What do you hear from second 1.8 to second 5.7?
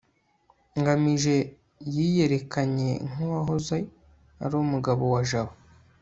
yiyerekanye nk'uwahoze ari umugabo wa jabo